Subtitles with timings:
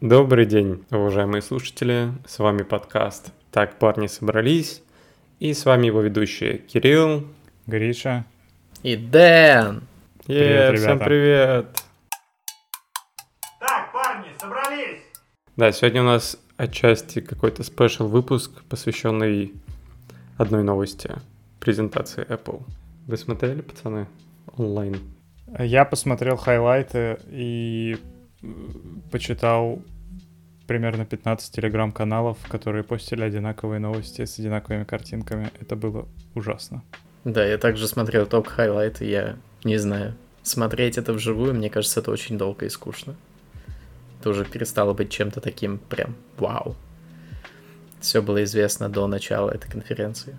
[0.00, 2.12] Добрый день, уважаемые слушатели.
[2.24, 4.80] С вами подкаст «Так парни собрались».
[5.40, 7.26] И с вами его ведущие Кирилл,
[7.66, 8.24] Гриша
[8.84, 9.82] и Дэн.
[10.24, 11.04] Привет, Привет, всем ребята.
[11.04, 11.84] привет.
[13.58, 15.02] Так, парни, собрались!
[15.56, 19.52] Да, сегодня у нас отчасти какой-то спешл выпуск, посвященный
[20.36, 21.10] одной новости
[21.58, 22.62] презентации Apple.
[23.08, 24.06] Вы смотрели, пацаны,
[24.56, 24.96] онлайн?
[25.58, 27.96] Я посмотрел хайлайты и
[29.10, 29.82] почитал
[30.66, 35.50] примерно 15 телеграм-каналов, которые постили одинаковые новости с одинаковыми картинками.
[35.60, 36.82] Это было ужасно.
[37.24, 40.14] Да, я также смотрел только хайлайты, я не знаю.
[40.42, 43.16] Смотреть это вживую, мне кажется, это очень долго и скучно.
[44.20, 46.76] Это уже перестало быть чем-то таким прям вау.
[48.00, 50.36] Все было известно до начала этой конференции.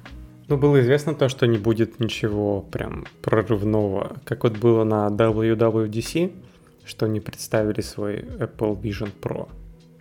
[0.47, 6.31] Ну, было известно то, что не будет ничего прям прорывного, как вот было на WWDC,
[6.89, 9.47] что они представили свой Apple Vision Pro.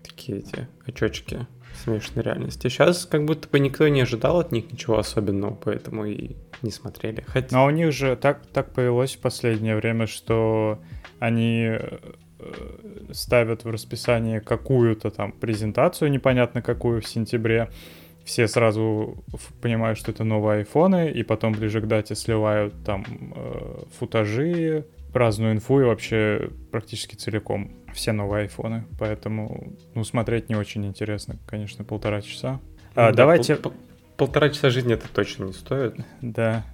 [0.03, 1.47] Такие эти очечки
[1.85, 2.69] смешанной реальности.
[2.69, 7.23] Сейчас как будто бы никто не ожидал от них ничего особенного, поэтому и не смотрели.
[7.27, 7.57] Хотя...
[7.57, 10.81] Но у них же так, так повелось в последнее время, что
[11.19, 11.99] они э,
[13.13, 17.71] ставят в расписание какую-то там презентацию, непонятно какую, в сентябре.
[18.25, 19.25] Все сразу
[19.63, 23.05] понимают, что это новые айфоны, и потом ближе к дате сливают там
[23.35, 28.85] э, футажи, разную инфу и вообще практически целиком все новые айфоны.
[28.99, 32.61] Поэтому, ну, смотреть не очень интересно, конечно, полтора часа.
[32.95, 33.57] А, Ну да, давайте...
[33.57, 33.81] пол- пол-
[34.17, 35.97] полтора часа жизни это точно не стоит.
[36.21, 36.65] Да.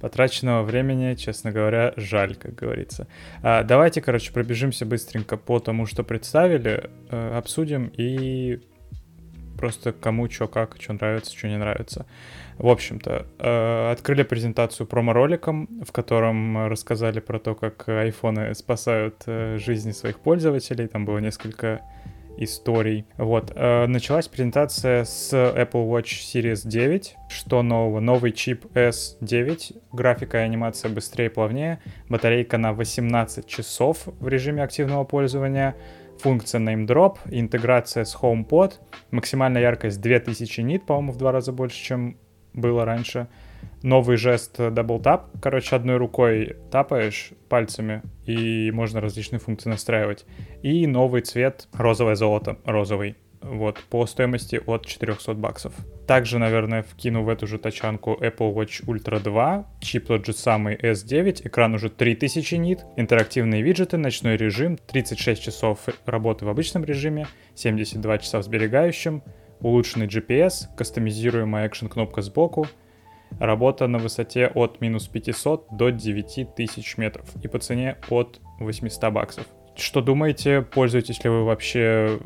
[0.00, 3.06] Потраченного времени, честно говоря, жаль, как говорится.
[3.40, 8.60] А, давайте, короче, пробежимся быстренько по тому, что представили, э, обсудим и
[9.58, 12.06] просто кому что как, что нравится, что не нравится.
[12.58, 19.58] В общем-то, э, открыли презентацию промо-роликом, в котором рассказали про то, как айфоны спасают э,
[19.58, 20.86] жизни своих пользователей.
[20.86, 21.80] Там было несколько
[22.38, 23.06] историй.
[23.16, 23.52] Вот.
[23.54, 27.16] э, Началась презентация с Apple Watch Series 9.
[27.28, 28.00] Что нового?
[28.00, 29.76] Новый чип S9.
[29.92, 31.80] Графика и анимация быстрее и плавнее.
[32.08, 35.74] Батарейка на 18 часов в режиме активного пользования.
[36.22, 38.74] Функция Name Drop, интеграция с HomePod,
[39.10, 42.16] максимальная яркость 2000 нит, по-моему, в два раза больше, чем
[42.54, 43.26] было раньше.
[43.82, 50.24] Новый жест Double Tap, короче, одной рукой тапаешь пальцами, и можно различные функции настраивать.
[50.62, 53.16] И новый цвет розовое золото, розовый.
[53.42, 55.72] Вот, по стоимости от 400 баксов.
[56.06, 60.76] Также, наверное, вкину в эту же тачанку Apple Watch Ultra 2, чип тот же самый
[60.76, 67.26] S9, экран уже 3000 нит, интерактивные виджеты, ночной режим, 36 часов работы в обычном режиме,
[67.56, 69.22] 72 часа в сберегающем,
[69.60, 72.68] улучшенный GPS, кастомизируемая экшен-кнопка сбоку,
[73.40, 79.46] работа на высоте от минус 500 до 9000 метров и по цене от 800 баксов.
[79.76, 82.20] Что думаете, пользуетесь ли вы вообще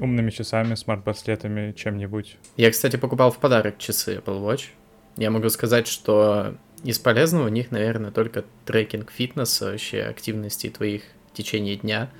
[0.00, 2.38] умными часами, смарт-браслетами, чем-нибудь?
[2.56, 4.68] Я, кстати, покупал в подарок часы Apple Watch.
[5.16, 11.02] Я могу сказать, что из полезного у них, наверное, только трекинг фитнеса, вообще активности твоих
[11.32, 12.10] в течение дня.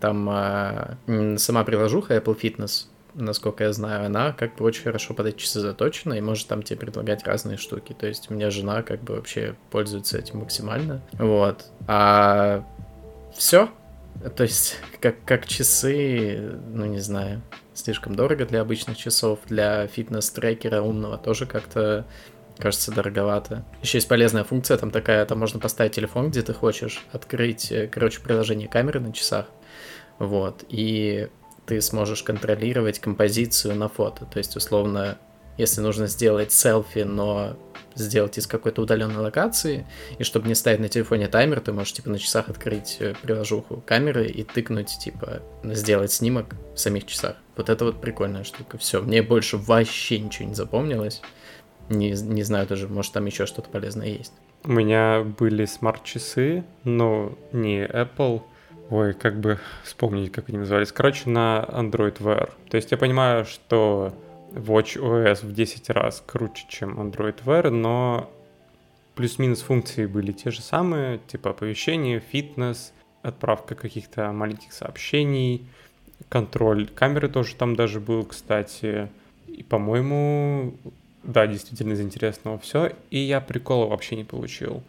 [0.00, 5.26] Там м, сама приложуха Apple Fitness, насколько я знаю, она как бы очень хорошо под
[5.26, 7.96] эти часы заточена и может там тебе предлагать разные штуки.
[7.98, 11.02] То есть у меня жена как бы вообще пользуется этим максимально.
[11.14, 11.64] Вот.
[11.88, 12.64] А
[13.34, 13.70] все.
[14.36, 17.42] То есть как, как часы, ну не знаю,
[17.74, 22.06] слишком дорого для обычных часов, для фитнес-трекера умного тоже как-то
[22.58, 23.64] кажется дороговато.
[23.82, 27.86] Еще есть полезная функция, там такая, там можно поставить телефон, где ты хочешь, открыть, э,
[27.86, 29.46] короче, приложение камеры на часах,
[30.18, 31.28] вот, и
[31.66, 35.18] ты сможешь контролировать композицию на фото, то есть, условно,
[35.56, 37.56] если нужно сделать селфи, но
[37.96, 39.86] сделать из какой-то удаленной локации,
[40.18, 43.82] и чтобы не ставить на телефоне таймер, ты можешь, типа, на часах открыть э, приложуху
[43.86, 47.36] камеры и тыкнуть, типа, сделать снимок в самих часах.
[47.56, 48.78] Вот это вот прикольная штука.
[48.78, 51.22] Все, мне больше вообще ничего не запомнилось.
[51.88, 54.32] Не, не знаю даже, может там еще что-то полезное есть.
[54.64, 58.42] У меня были смарт-часы, но не Apple.
[58.90, 60.92] Ой, как бы вспомнить, как они назывались.
[60.92, 62.50] Короче, на Android Wear.
[62.68, 64.12] То есть я понимаю, что
[64.56, 68.30] Watch OS в 10 раз круче, чем Android Wear, но
[69.14, 72.92] плюс-минус функции были те же самые, типа оповещение, фитнес,
[73.22, 75.66] отправка каких-то маленьких сообщений,
[76.28, 79.10] контроль камеры тоже там даже был, кстати.
[79.46, 80.74] И, по-моему,
[81.22, 82.92] да, действительно из интересного все.
[83.10, 84.82] И я прикола вообще не получил.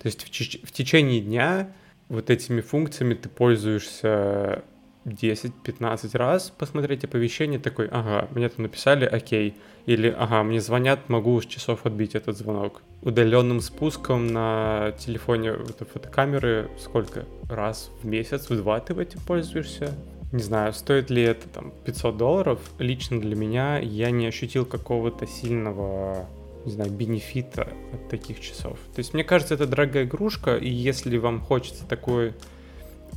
[0.00, 1.68] То есть в, в течение дня
[2.08, 4.62] вот этими функциями ты пользуешься
[5.08, 9.56] 10-15 раз, посмотреть оповещение, такой, ага, мне там написали, окей.
[9.86, 12.82] Или, ага, мне звонят, могу с часов отбить этот звонок.
[13.02, 15.54] Удаленным спуском на телефоне
[15.92, 17.24] фотокамеры сколько?
[17.48, 19.94] Раз в месяц, в два ты этим пользуешься?
[20.30, 22.60] Не знаю, стоит ли это там 500 долларов.
[22.78, 26.26] Лично для меня я не ощутил какого-то сильного
[26.64, 28.78] не знаю, бенефита от таких часов.
[28.94, 32.34] То есть, мне кажется, это дорогая игрушка, и если вам хочется такой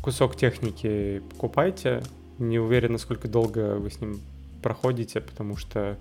[0.01, 2.03] кусок техники, покупайте.
[2.39, 4.19] Не уверен, насколько долго вы с ним
[4.61, 5.97] проходите, потому что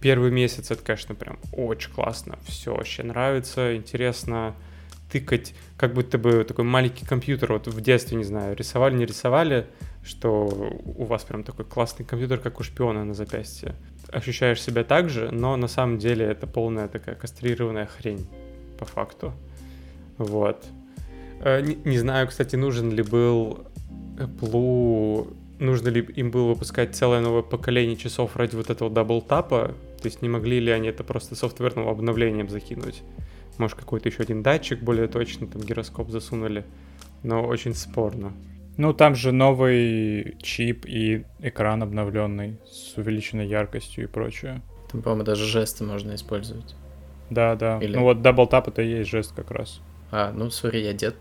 [0.00, 2.38] первый месяц это, конечно, прям очень классно.
[2.46, 4.54] Все вообще нравится, интересно
[5.10, 7.52] тыкать, как будто бы такой маленький компьютер.
[7.52, 9.66] Вот в детстве, не знаю, рисовали, не рисовали,
[10.02, 10.46] что
[10.84, 13.74] у вас прям такой классный компьютер, как у шпиона на запястье.
[14.10, 18.26] Ощущаешь себя так же, но на самом деле это полная такая кастрированная хрень,
[18.78, 19.34] по факту.
[20.16, 20.64] Вот.
[21.42, 23.66] Э, не, не знаю, кстати, нужен ли был
[24.16, 29.59] Apple, нужно ли им было выпускать целое новое поколение часов ради вот этого double tap
[29.59, 33.02] а, то есть не могли ли они это просто софтверным обновлением закинуть?
[33.58, 36.64] Может, какой-то еще один датчик более точно, там гироскоп засунули,
[37.22, 38.32] но очень спорно.
[38.78, 44.62] Ну, там же новый чип и экран обновленный с увеличенной яркостью и прочее.
[44.90, 46.74] Там, по-моему, даже жесты можно использовать.
[47.28, 47.78] Да, да.
[47.80, 47.96] Или...
[47.96, 49.80] Ну вот Double Tap это и есть жест как раз.
[50.12, 51.16] А, ну, сори, я дед.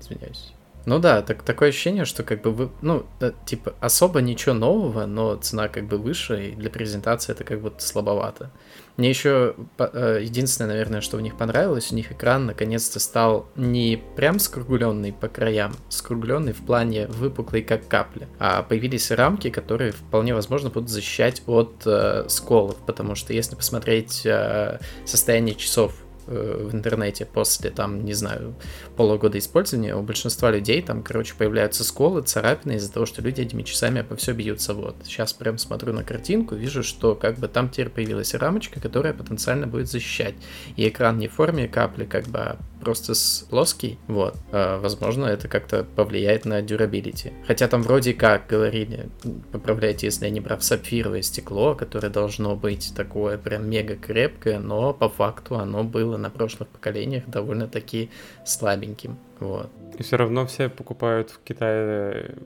[0.00, 0.54] Извиняюсь.
[0.86, 5.06] Ну да, так, такое ощущение, что как бы вы, ну, да, типа, особо ничего нового,
[5.06, 8.50] но цена как бы выше, и для презентации это как будто слабовато.
[8.98, 14.00] Мне еще э, единственное, наверное, что у них понравилось, у них экран наконец-то стал не
[14.14, 20.34] прям скругленный по краям, скругленный в плане выпуклый как капля, а появились рамки, которые вполне
[20.34, 27.26] возможно будут защищать от э, сколов, потому что если посмотреть э, состояние часов в интернете
[27.26, 28.54] после, там, не знаю,
[28.96, 33.62] полугода использования, у большинства людей там, короче, появляются сколы, царапины из-за того, что люди этими
[33.62, 34.74] часами по все бьются.
[34.74, 34.96] Вот.
[35.04, 39.66] Сейчас прям смотрю на картинку, вижу, что как бы там теперь появилась рамочка, которая потенциально
[39.66, 40.34] будет защищать.
[40.76, 43.98] И экран не в форме капли, как бы, а просто с плоский.
[44.06, 44.36] Вот.
[44.52, 47.32] А, возможно, это как-то повлияет на durability.
[47.46, 49.08] Хотя там вроде как говорили,
[49.50, 54.92] поправляйте, если я не прав, сапфировое стекло, которое должно быть такое прям мега крепкое, но
[54.92, 58.10] по факту оно было на прошлых поколениях довольно-таки
[58.44, 59.18] слабеньким.
[59.40, 59.70] Вот.
[59.98, 62.36] И все равно все покупают в Китае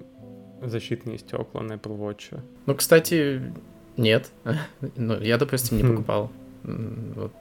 [0.62, 2.40] защитные стекла на Apple Watch.
[2.66, 3.52] Ну, кстати,
[3.96, 4.30] нет.
[4.96, 5.90] ну, я, допустим, не хм.
[5.90, 6.30] покупал
[6.64, 7.32] вот,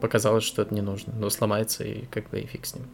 [0.00, 1.12] показалось, что это не нужно.
[1.18, 2.86] Но сломается и как бы и фиг с ним.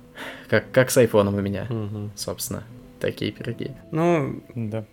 [0.49, 2.11] Как, как с айфоном у меня, угу.
[2.15, 2.65] собственно.
[3.01, 3.73] Такие пироги.
[3.91, 4.85] Ну, да.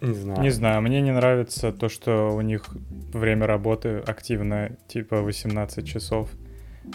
[0.00, 0.40] Не знаю.
[0.40, 2.64] Не знаю, мне не нравится то, что у них
[3.12, 6.30] время работы активно, типа 18 часов.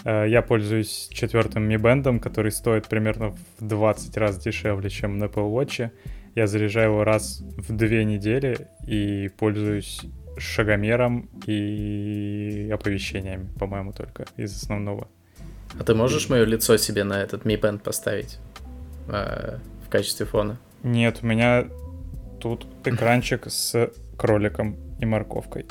[0.04, 5.24] Э, я пользуюсь четвертым Mi Band, который стоит примерно в 20 раз дешевле, чем на
[5.24, 5.90] Apple Watch.
[6.34, 10.02] Я заряжаю его раз в две недели и пользуюсь
[10.40, 15.08] шагомером и оповещениями, по-моему, только из основного.
[15.78, 18.38] А ты можешь мое лицо себе на этот Mi Band поставить
[19.08, 20.58] э, в качестве фона?
[20.82, 21.66] Нет, у меня
[22.40, 25.66] тут экранчик с кроликом и морковкой.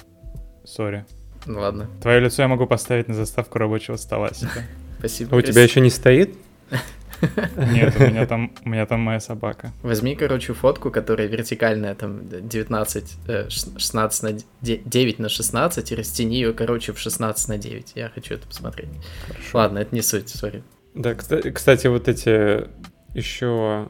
[0.63, 1.05] Сори.
[1.45, 1.89] Ну ладно.
[2.01, 4.49] Твое лицо я могу поставить на заставку рабочего стола себе.
[4.99, 5.35] Спасибо.
[5.35, 6.35] А у тебя еще не стоит?
[7.73, 9.71] Нет, у меня там, у меня там моя собака.
[9.81, 13.17] Возьми, короче, фотку, которая вертикальная, там, 19,
[13.49, 17.93] 16 э, на 9 на 16, и растяни ее, короче, в 16 на 9.
[17.95, 18.89] Я хочу это посмотреть.
[19.27, 19.57] Хорошо.
[19.57, 20.63] Ладно, это не суть, сори.
[20.95, 22.67] Да, кстати, вот эти
[23.13, 23.89] еще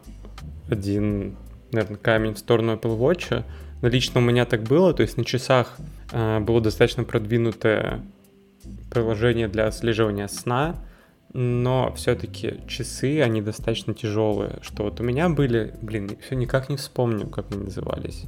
[0.69, 1.37] один,
[1.71, 3.43] наверное, камень в сторону Apple Watch.
[3.81, 5.77] Но лично у меня так было, то есть на часах
[6.11, 8.01] э, было достаточно продвинутое
[8.91, 10.75] приложение для отслеживания сна,
[11.33, 14.59] но все-таки часы, они достаточно тяжелые.
[14.61, 18.25] Что вот у меня были, блин, все никак не вспомню, как они назывались.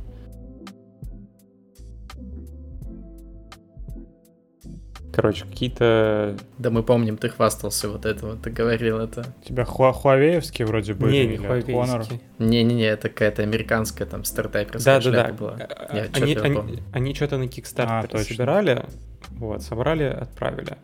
[5.13, 6.37] Короче, какие-то...
[6.57, 9.25] Да мы помним, ты хвастался вот этого, ты говорил это.
[9.41, 11.11] У тебя хуа хуавеевские вроде были?
[11.11, 12.21] Не, не хуавеевские.
[12.39, 15.33] Не-не-не, это какая-то американская там стартаперская да, да, да.
[15.33, 15.57] была.
[15.93, 18.85] Я они, они, они что-то на Kickstarter а, собирали,
[19.31, 20.77] вот, собрали, отправили.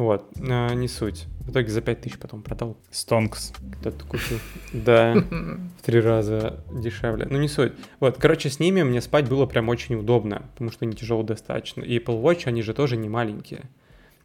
[0.00, 1.26] Вот, а, не суть.
[1.40, 2.78] В итоге за 5000 потом продал.
[2.90, 3.52] Стонкс.
[3.80, 4.38] Кто-то купил.
[4.72, 7.26] Да, в три раза дешевле.
[7.28, 7.74] Ну, не суть.
[8.00, 11.82] Вот, короче, с ними мне спать было прям очень удобно, потому что они тяжело достаточно.
[11.82, 13.64] И Apple Watch, они же тоже не маленькие.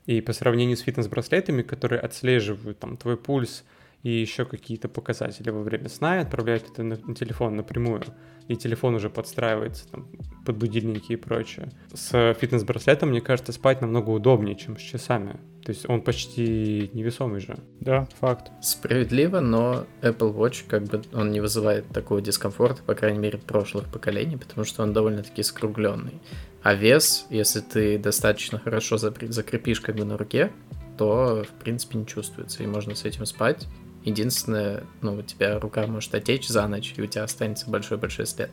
[0.06, 3.66] И по сравнению с фитнес-браслетами, которые отслеживают там твой пульс,
[4.02, 8.04] и еще какие-то показатели во время сна и отправляют это на, на телефон напрямую.
[8.48, 10.08] И телефон уже подстраивается там,
[10.46, 11.72] под будильники и прочее.
[11.92, 15.38] С фитнес-браслетом, мне кажется, спать намного удобнее, чем с часами.
[15.66, 17.58] То есть он почти невесомый же.
[17.80, 18.52] Да, факт.
[18.62, 23.92] Справедливо, но Apple Watch как бы он не вызывает такого дискомфорта, по крайней мере, прошлых
[23.92, 26.22] поколений, потому что он довольно-таки скругленный.
[26.62, 30.52] А вес, если ты достаточно хорошо закрепишь как бы на руке,
[31.00, 33.68] то, в принципе, не чувствуется, и можно с этим спать
[34.06, 38.52] Единственное, ну, у тебя рука может отечь за ночь, и у тебя останется большой-большой след.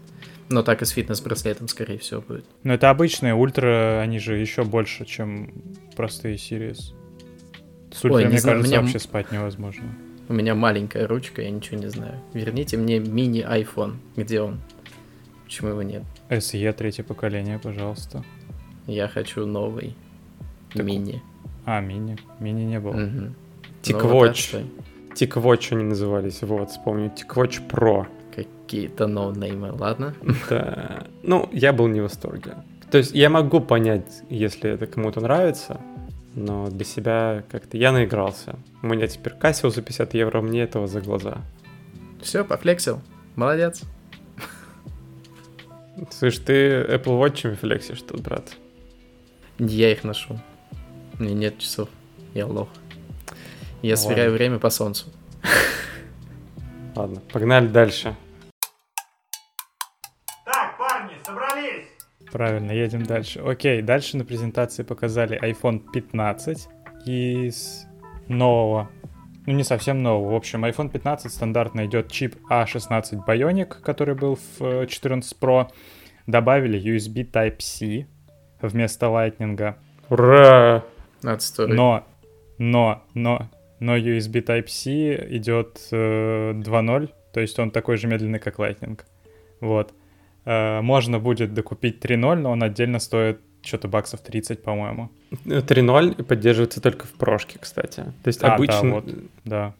[0.48, 2.46] Но так и с фитнес-браслетом, скорее всего, будет.
[2.62, 5.52] Но это обычные ультра, они же еще больше, чем
[5.94, 6.94] простые Сириус.
[7.92, 9.84] С ультра, Ой, не мне знаю, кажется, меня- вообще спать невозможно.
[10.28, 12.14] У меня маленькая ручка, я ничего не знаю.
[12.32, 13.98] Верните мне мини-айфон.
[14.16, 14.60] Где он?
[15.44, 16.02] Почему его нет?
[16.30, 18.24] SE третье поколение, пожалуйста.
[18.86, 19.94] Я хочу новый.
[20.72, 21.20] Так- Мини.
[21.66, 22.16] А, мини.
[22.40, 22.92] Мини не было.
[22.94, 23.34] Мгм.
[23.82, 24.60] TicWatch.
[24.60, 25.14] Ну.
[25.14, 27.12] TicWatch они назывались, вот, вспомню.
[27.14, 28.06] TicWatch Pro.
[28.34, 30.14] Какие-то ноунеймы, ладно?
[30.48, 31.04] Да.
[31.22, 32.54] Ну, я был не в восторге.
[32.90, 35.80] То есть я могу понять, если это кому-то нравится,
[36.34, 38.56] но для себя как-то я наигрался.
[38.82, 41.42] У меня теперь Casio за 50 евро, мне этого за глаза.
[42.20, 43.00] Все, пофлексил.
[43.36, 43.82] Молодец.
[46.10, 48.56] Слышь, ты Apple Watch флексишь тут, брат.
[49.58, 50.40] Я их ношу.
[51.18, 51.88] Меня нет часов.
[52.34, 52.68] Я лох.
[53.82, 54.08] Я Ладно.
[54.08, 55.06] сверяю время по солнцу.
[56.94, 58.16] Ладно, погнали дальше.
[62.32, 63.40] Правильно, едем дальше.
[63.40, 66.66] Окей, дальше на презентации показали iPhone 15
[67.04, 67.86] из
[68.26, 68.90] нового,
[69.44, 70.32] ну не совсем нового.
[70.32, 75.68] В общем, iPhone 15 стандартно идет чип A16 Bionic, который был в э, 14 Pro.
[76.26, 78.06] Добавили USB Type-C
[78.62, 79.74] вместо Lightning.
[80.08, 80.84] Ура!
[81.22, 81.68] Отстой.
[81.68, 82.06] Но,
[82.56, 88.58] но, но, но USB Type-C идет э, 2.0, то есть он такой же медленный, как
[88.58, 88.98] Lightning.
[89.60, 89.92] Вот.
[90.44, 95.10] Э, можно будет докупить 3.0, но он отдельно стоит что-то баксов 30, по-моему.
[95.44, 98.00] 3.0 поддерживается только в прошке, кстати.
[98.22, 98.90] То есть А, да, обычно...
[98.90, 99.04] вот.
[99.44, 99.74] Да,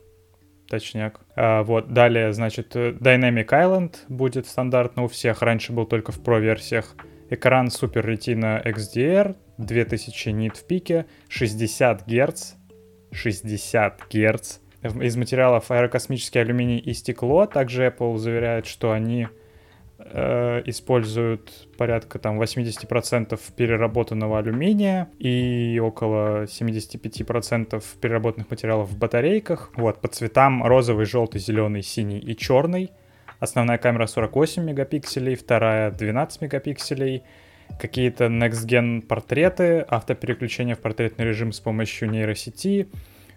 [0.69, 1.21] точняк.
[1.37, 5.42] А, вот, далее, значит, э, Dynamic Island будет стандартно у всех.
[5.42, 6.95] Раньше был только в Pro-версиях.
[7.28, 12.54] Экран Super Retina XDR, 2000 нит в пике, 60 Гц.
[13.11, 14.59] 60 Гц.
[14.83, 17.47] Из материалов аэрокосмический алюминий и стекло.
[17.47, 19.28] Также Apple заверяет, что они
[20.04, 29.71] э, используют порядка там 80% переработанного алюминия и около 75% переработанных материалов в батарейках.
[29.76, 32.90] Вот, по цветам розовый, желтый, зеленый, синий и черный.
[33.40, 37.23] Основная камера 48 мегапикселей, вторая 12 мегапикселей.
[37.78, 42.88] Какие-то Next Gen портреты, автопереключение в портретный режим с помощью нейросети,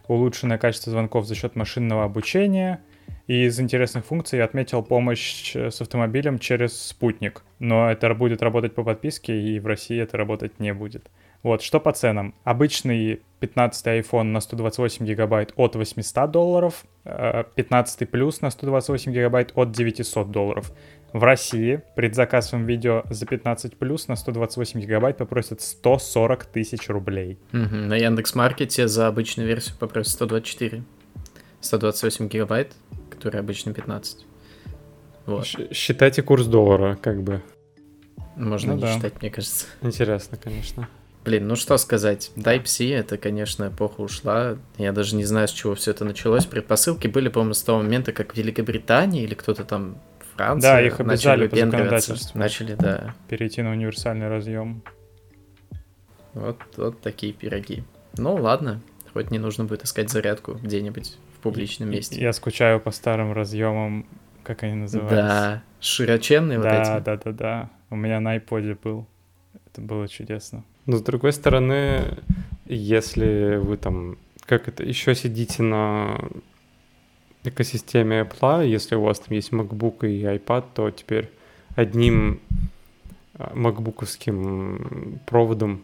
[0.08, 2.82] улучшенное качество звонков за счет машинного обучения.
[3.28, 7.44] И из интересных функций я отметил помощь э, с автомобилем через спутник.
[7.60, 11.10] Но это будет работать по подписке, и в России это работать не будет.
[11.42, 12.34] Вот, что по ценам.
[12.44, 19.52] Обычный 15 iPhone на 128 гигабайт от 800 долларов, э, 15 плюс на 128 гигабайт
[19.56, 20.72] от 900 долларов.
[21.14, 27.38] В России предзаказом видео за 15 плюс на 128 гигабайт попросят 140 тысяч рублей.
[27.52, 27.88] Мгм.
[27.88, 30.84] На Яндекс.Маркете за обычную версию попросят 124.
[31.66, 32.74] 128 гигабайт,
[33.10, 34.26] который обычно 15.
[35.26, 35.46] Вот.
[35.72, 37.42] Считайте курс доллара, как бы.
[38.36, 38.94] Можно Ну не да.
[38.94, 39.66] считать, мне кажется.
[39.82, 40.88] Интересно, конечно.
[41.24, 42.32] Блин, ну что сказать.
[42.36, 44.58] Type-C, это, конечно, эпоха ушла.
[44.78, 46.46] Я даже не знаю, с чего все это началось.
[46.46, 49.98] Предпосылки были, по-моему, с того момента, как в Великобритании или кто-то там
[50.36, 52.38] Франция Да, их начали по законодательству.
[52.38, 53.16] Начали, да.
[53.28, 54.84] Перейти на универсальный разъем.
[56.34, 57.84] Вот, вот такие пироги.
[58.18, 58.82] Ну, ладно.
[59.14, 62.22] Хоть не нужно будет искать зарядку где-нибудь в публичном месте.
[62.22, 64.06] Я скучаю по старым разъемам,
[64.44, 65.12] как они назывались.
[65.12, 67.04] Да, широченные вот да, эти.
[67.04, 67.70] да, да, да.
[67.90, 69.08] У меня на iPod был.
[69.68, 70.64] Это было чудесно.
[70.86, 72.20] Но с другой стороны,
[72.66, 76.20] если вы там, как это, еще сидите на
[77.44, 81.30] экосистеме Apple, если у вас там есть MacBook и iPad, то теперь
[81.76, 82.40] одним
[83.54, 85.82] макбуковским проводом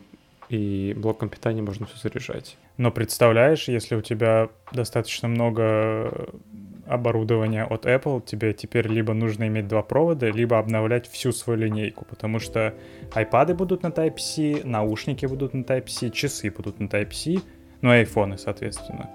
[0.49, 2.57] и блоком питания можно все заряжать.
[2.81, 6.31] Но представляешь, если у тебя достаточно много
[6.87, 12.05] оборудования от Apple, тебе теперь либо нужно иметь два провода, либо обновлять всю свою линейку,
[12.09, 12.73] потому что
[13.13, 17.43] iPad будут на Type-C, наушники будут на Type-C, часы будут на Type-C,
[17.81, 19.11] ну и айфоны, соответственно.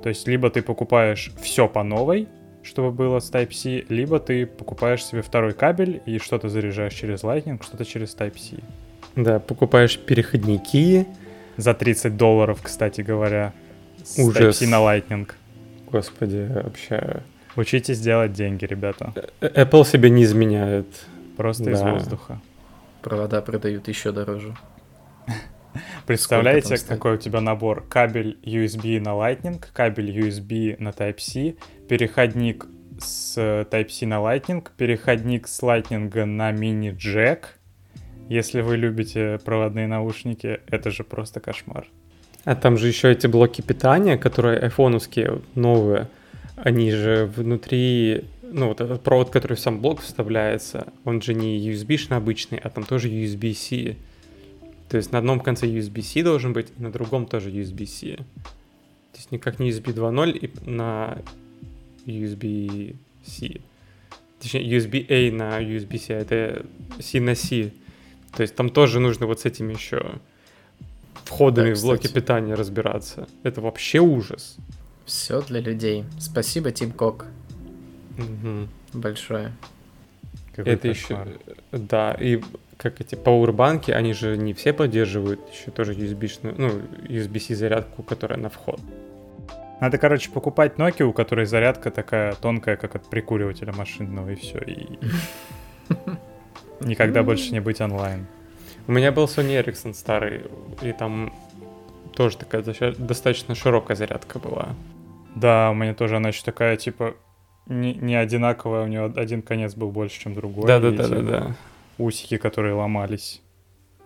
[0.00, 2.28] То есть либо ты покупаешь все по новой,
[2.62, 7.60] чтобы было с Type-C, либо ты покупаешь себе второй кабель и что-то заряжаешь через Lightning,
[7.64, 8.60] что-то через Type-C.
[9.16, 11.04] Да, покупаешь переходники,
[11.58, 13.52] За 30 долларов, кстати говоря,
[14.02, 14.62] с Ужас.
[14.62, 15.28] Type-C на Lightning.
[15.90, 17.22] господи, вообще.
[17.56, 19.12] Учитесь делать деньги, ребята.
[19.40, 20.86] Э, Apple себя не изменяет.
[21.36, 21.92] Просто из Да.
[21.92, 22.40] воздуха.
[23.02, 24.54] Провода продают еще дороже.
[26.06, 27.84] Представляете, какой у тебя набор?
[27.88, 31.56] Кабель USB на Lightning, кабель USB на Type-C,
[31.88, 32.66] переходник
[32.98, 37.57] с Type-C на Lightning, переходник с Lightning на мини-джек.
[38.28, 41.86] Если вы любите проводные наушники, это же просто кошмар.
[42.44, 46.08] А там же еще эти блоки питания, которые айфоновские, новые,
[46.56, 51.58] они же внутри, ну вот этот провод, который в сам блок вставляется, он же не
[51.70, 53.96] USB-шный обычный, а там тоже USB-C.
[54.88, 58.16] То есть на одном конце USB-C должен быть, и на другом тоже USB-C.
[58.16, 61.18] То есть никак не USB 2.0 и на
[62.06, 63.60] USB-C.
[64.40, 66.66] Точнее, USB-A на USB-C, а это
[67.00, 67.72] C на C.
[68.38, 70.20] То есть там тоже нужно вот с этими еще
[71.24, 73.26] входами Да, в блоки питания разбираться.
[73.42, 74.58] Это вообще ужас.
[75.06, 76.04] Все для людей.
[76.20, 77.26] Спасибо, Тим Кок.
[78.16, 78.68] Мгм.
[78.92, 79.50] Большое.
[80.54, 81.28] Какой это еще, кошмар.
[81.72, 82.40] да, и
[82.76, 86.68] как эти пауэрбанки, они же не все поддерживают еще тоже USB-шную, ну,
[87.08, 88.80] USB-C зарядку, которая на вход.
[89.80, 94.58] Надо, короче, покупать Nokia, у которой зарядка такая тонкая, как от прикуривателя машинного, и все.
[94.60, 94.86] И
[96.80, 98.26] никогда больше не быть онлайн.
[98.86, 100.46] У меня был Sony Ericsson старый,
[100.82, 101.32] и там
[102.14, 104.70] тоже такая достаточно широкая зарядка была.
[105.34, 107.14] Да, у меня тоже она еще такая, типа,
[107.66, 110.64] не, не одинаковая, у нее один конец был больше, чем другой.
[110.64, 111.56] и Да-да-да, эти да, да.
[111.98, 113.42] Усики, которые ломались.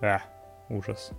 [0.01, 0.21] А,
[0.69, 1.13] ужас.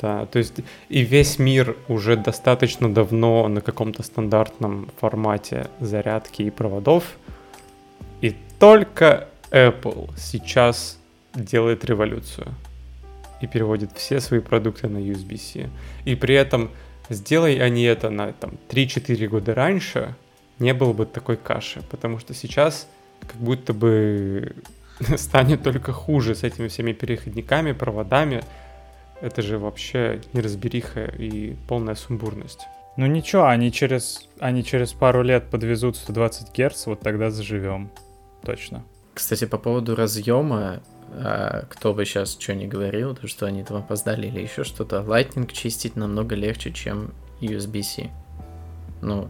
[0.00, 0.54] Да, то есть
[0.88, 7.18] и весь мир уже достаточно давно на каком-то стандартном формате зарядки и проводов,
[8.22, 10.98] и только Apple сейчас
[11.34, 12.48] делает революцию
[13.40, 15.70] и переводит все свои продукты на USB-C.
[16.04, 16.70] И при этом,
[17.08, 20.14] сделай они это на там, 3-4 года раньше,
[20.58, 22.86] не было бы такой каши, потому что сейчас
[23.20, 24.54] как будто бы
[25.16, 28.42] станет только хуже с этими всеми переходниками, проводами,
[29.20, 32.66] это же вообще неразбериха и полная сумбурность.
[32.96, 37.90] Ну ничего, они через, они через пару лет подвезут 120 Гц, вот тогда заживем.
[38.42, 38.84] Точно.
[39.14, 40.80] Кстати, по поводу разъема,
[41.12, 44.98] а, кто бы сейчас что ни говорил, то что они там опоздали или еще что-то,
[45.00, 48.10] Lightning чистить намного легче, чем USB-C.
[49.02, 49.28] Ну,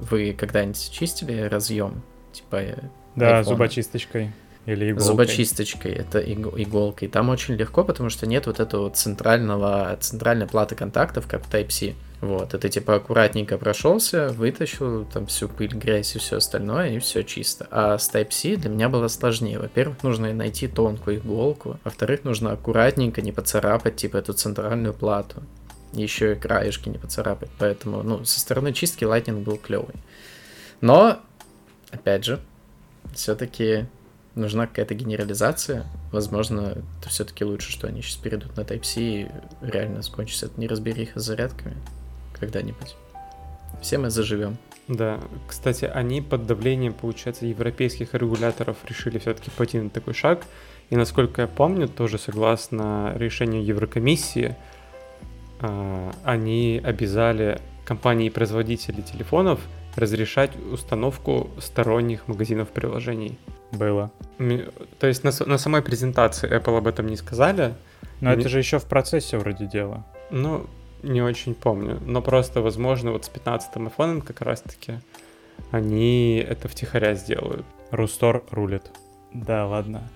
[0.00, 2.02] вы когда-нибудь чистили разъем?
[2.32, 2.76] Типа э,
[3.16, 3.44] Да, айфона?
[3.56, 4.32] зубочисточкой
[4.66, 5.06] или иголкой.
[5.06, 7.08] Зубочисточкой, это иг- иголкой.
[7.08, 11.94] Там очень легко, потому что нет вот этого центрального, центральной платы контактов, как в Type-C.
[12.20, 17.22] Вот, это типа аккуратненько прошелся, вытащил там всю пыль, грязь и все остальное, и все
[17.22, 17.66] чисто.
[17.70, 19.58] А с Type-C для меня было сложнее.
[19.58, 25.42] Во-первых, нужно найти тонкую иголку, во-вторых, нужно аккуратненько не поцарапать, типа, эту центральную плату.
[25.94, 27.48] Еще и краешки не поцарапать.
[27.58, 29.94] Поэтому, ну, со стороны чистки Lightning был клевый.
[30.82, 31.20] Но,
[31.90, 32.38] опять же,
[33.14, 33.86] все-таки
[34.34, 35.86] нужна какая-то генерализация.
[36.12, 39.28] Возможно, это все-таки лучше, что они сейчас перейдут на Type-C и
[39.62, 41.78] реально скончится эта неразбериха с зарядками
[42.40, 42.96] когда-нибудь.
[43.80, 44.56] Все мы заживем.
[44.88, 50.42] Да, кстати, они под давлением, получается, европейских регуляторов решили все-таки пойти на такой шаг.
[50.90, 54.56] И насколько я помню, тоже согласно решению Еврокомиссии,
[55.60, 59.60] а, они обязали компании-производители телефонов
[59.96, 63.38] разрешать установку сторонних магазинов приложений.
[63.72, 64.10] Было.
[64.98, 67.74] То есть на, на самой презентации Apple об этом не сказали,
[68.20, 70.04] Но Не- это же еще в процессе вроде дела.
[70.30, 70.66] Ну,
[71.02, 72.00] не очень помню.
[72.04, 75.00] Но просто, возможно, вот с 15-м iPhone как раз-таки
[75.70, 77.66] они это втихаря сделают.
[77.90, 78.90] Рустор рулит.
[79.32, 80.08] Да, ладно.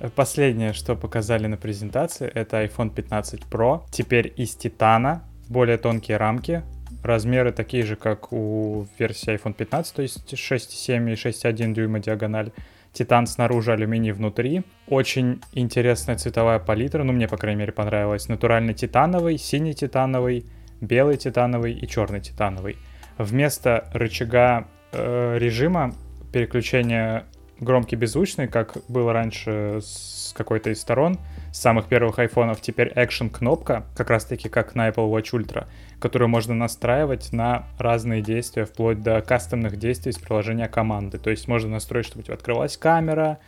[0.00, 3.82] Э, Последнее, что показали на презентации, это iPhone 15 Pro.
[3.90, 6.62] Теперь из титана, более тонкие рамки,
[7.02, 12.52] размеры такие же, как у версии iPhone 15, то есть 6,7 и 6,1 дюйма диагональ.
[12.96, 14.62] Титан снаружи, алюминий внутри.
[14.88, 18.26] Очень интересная цветовая палитра, ну мне, по крайней мере, понравилось.
[18.28, 20.46] Натуральный титановый, синий титановый,
[20.80, 22.78] белый титановый и черный титановый.
[23.18, 25.94] Вместо рычага э, режима
[26.32, 27.26] переключения
[27.60, 31.18] громкий беззвучный, как было раньше с какой-то из сторон,
[31.56, 35.66] с самых первых айфонов, теперь Action кнопка, как раз таки как на Apple Watch Ultra,
[35.98, 41.16] которую можно настраивать на разные действия, вплоть до кастомных действий с приложения команды.
[41.16, 43.38] То есть можно настроить, чтобы у тебя открылась камера,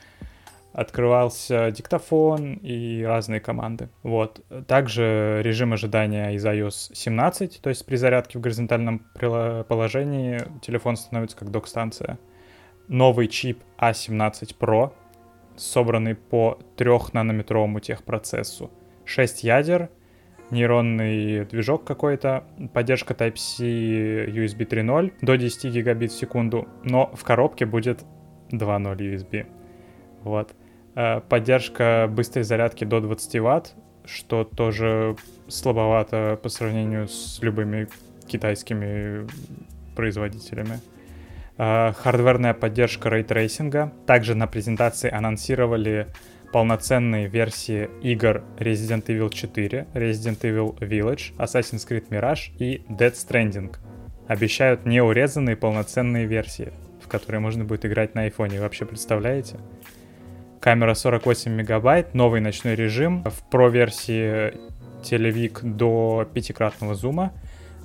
[0.72, 3.90] открывался диктофон и разные команды.
[4.02, 4.40] Вот.
[4.66, 9.00] Также режим ожидания из iOS 17, то есть при зарядке в горизонтальном
[9.68, 12.18] положении телефон становится как док-станция.
[12.88, 14.92] Новый чип A17 Pro,
[15.58, 18.70] собранный по 3-нанометровому техпроцессу.
[19.04, 19.90] 6 ядер,
[20.50, 23.64] нейронный движок какой-то, поддержка Type-C
[24.26, 28.04] USB 3.0 до 10 гигабит в секунду, но в коробке будет
[28.50, 29.46] 2.0 USB.
[30.22, 30.54] Вот.
[30.94, 35.16] Э, Поддержка быстрой зарядки до 20 ватт, что тоже
[35.48, 37.88] слабовато по сравнению с любыми
[38.26, 39.26] китайскими
[39.94, 40.80] производителями.
[41.58, 43.92] Э, Хардверная поддержка рейтрейсинга.
[44.06, 46.06] Также на презентации анонсировали
[46.52, 53.76] полноценные версии игр Resident Evil 4, Resident Evil Village, Assassin's Creed Mirage и Death Stranding.
[54.28, 58.60] обещают неурезанные полноценные версии, в которые можно будет играть на айфоне.
[58.60, 59.56] Вообще представляете?
[60.60, 64.54] Камера 48 мегабайт, новый ночной режим, в Pro-версии
[65.02, 67.32] телевик до пятикратного зума,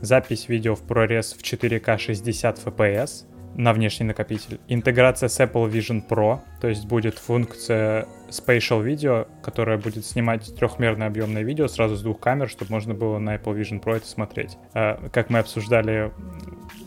[0.01, 4.59] запись видео в ProRes в 4К 60 FPS, на внешний накопитель.
[4.67, 11.07] Интеграция с Apple Vision Pro, то есть будет функция Spatial Video, которая будет снимать трехмерное
[11.07, 14.57] объемное видео сразу с двух камер, чтобы можно было на Apple Vision Pro это смотреть.
[14.73, 16.11] А, как мы обсуждали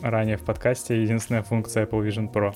[0.03, 2.55] ранее в подкасте, единственная функция Apple Vision Pro.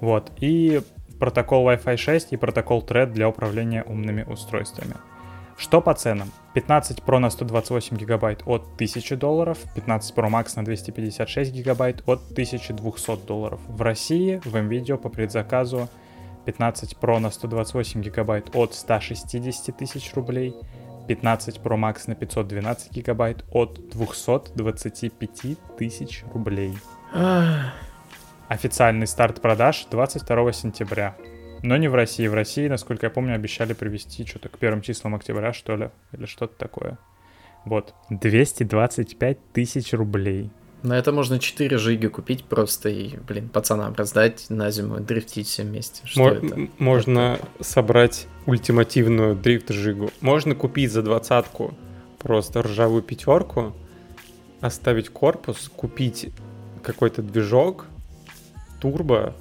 [0.00, 0.30] Вот.
[0.38, 0.80] И
[1.18, 4.94] протокол Wi-Fi 6 и протокол Thread для управления умными устройствами.
[5.56, 6.30] Что по ценам?
[6.54, 12.20] 15 Pro на 128 гигабайт от 1000 долларов, 15 Pro Max на 256 гигабайт от
[12.32, 13.60] 1200 долларов.
[13.68, 15.88] В России в MVideo по предзаказу
[16.44, 20.54] 15 Pro на 128 гигабайт от 160 тысяч рублей,
[21.08, 26.76] 15 Pro Max на 512 гигабайт от 225 тысяч рублей.
[28.48, 31.16] Официальный старт продаж 22 сентября.
[31.62, 32.26] Но не в России.
[32.26, 36.26] В России, насколько я помню, обещали привести что-то к первым числам октября, что ли, или
[36.26, 36.98] что-то такое.
[37.64, 37.94] Вот.
[38.10, 40.50] 225 тысяч рублей.
[40.82, 45.62] На это можно 4 жига купить просто и, блин, пацанам раздать на зиму, дрифтить все
[45.62, 46.04] вместе.
[46.04, 46.68] Что Мо- это?
[46.78, 50.10] Можно собрать ультимативную дрифт-жигу.
[50.20, 51.74] Можно купить за двадцатку
[52.18, 53.72] просто ржавую пятерку,
[54.60, 56.30] оставить корпус, купить
[56.82, 57.86] какой-то движок,
[58.80, 59.34] турбо,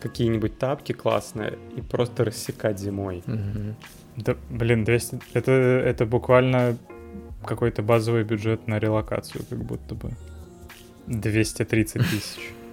[0.00, 3.22] какие-нибудь тапки классные и просто рассекать зимой.
[3.26, 3.76] Мгм.
[4.16, 5.20] Да, блин, 200...
[5.34, 6.76] Это, это буквально
[7.44, 10.10] какой-то базовый бюджет на релокацию, как будто бы.
[11.06, 12.52] 230 тысяч.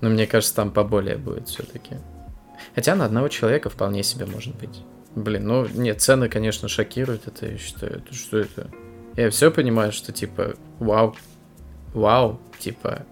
[0.00, 1.96] Но мне кажется, там поболее будет все-таки.
[2.74, 4.82] Хотя на одного человека вполне себе может быть.
[5.14, 7.26] Блин, ну нет, цены, конечно, шокируют.
[7.26, 8.68] Это я считаю, это что это?
[9.16, 11.16] Я все понимаю, что типа, вау,
[11.94, 13.06] вау, типа,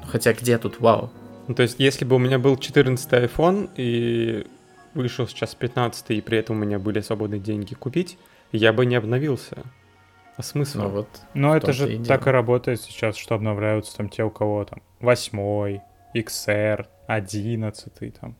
[0.00, 1.10] ну, хотя где тут вау?
[1.48, 4.46] Ну, то есть, если бы у меня был 14 iPhone и
[4.94, 8.18] вышел сейчас 15 и при этом у меня были свободные деньги купить,
[8.52, 9.56] я бы не обновился.
[10.36, 10.78] А смысл?
[10.82, 11.08] Ну вот.
[11.34, 14.64] Но в это же и так и работает сейчас, что обновляются там те, у кого
[14.64, 15.80] там 8,
[16.14, 18.36] XR, 11 там.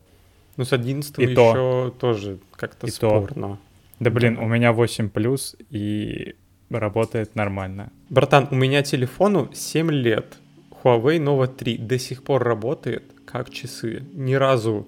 [0.55, 1.95] Ну, с 11 И еще то.
[1.99, 2.95] тоже как-то И то.
[2.95, 3.57] спорно.
[3.99, 4.41] Да блин, Да.
[4.41, 6.35] у меня 8 плюс и
[6.69, 7.91] работает нормально.
[8.09, 10.37] Братан, у меня телефону 7 лет.
[10.83, 14.03] Huawei Nova 3 до сих пор работает как часы.
[14.13, 14.87] Ни разу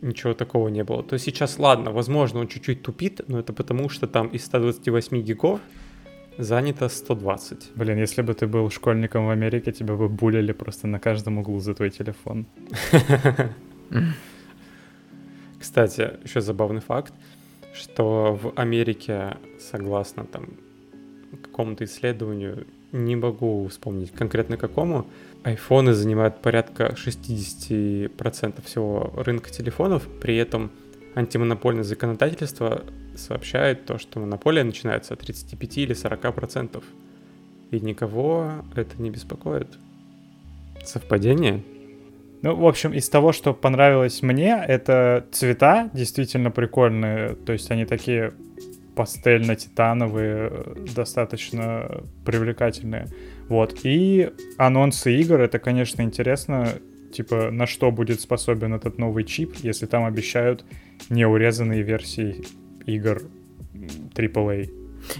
[0.00, 1.02] ничего такого не было.
[1.02, 5.22] То есть сейчас, ладно, возможно, он чуть-чуть тупит, но это потому, что там из 128
[5.22, 5.60] гигов
[6.38, 7.72] занято 120.
[7.74, 11.60] Блин, если бы ты был школьником в Америке, тебя бы булили просто на каждом углу
[11.60, 12.46] за твой телефон.
[15.60, 17.12] Кстати, еще забавный факт,
[17.74, 20.48] что в Америке, согласно там
[21.42, 25.06] какому-то исследованию, не могу вспомнить конкретно какому,
[25.42, 30.70] айфоны занимают порядка 60% всего рынка телефонов, при этом
[31.14, 32.84] антимонопольное законодательство
[33.16, 36.82] сообщает то, что монополия начинается от 35 или 40%.
[37.70, 39.68] И никого это не беспокоит.
[40.84, 41.62] Совпадение?
[42.42, 47.36] Ну, в общем, из того, что понравилось мне, это цвета действительно прикольные.
[47.36, 48.32] То есть они такие
[48.94, 53.08] пастельно-титановые, э, достаточно привлекательные.
[53.48, 53.80] Вот.
[53.84, 56.68] И анонсы игр, это, конечно, интересно,
[57.12, 60.64] типа, на что будет способен этот новый чип, если там обещают
[61.10, 62.44] неурезанные версии
[62.86, 63.22] игр
[64.14, 64.70] AAA.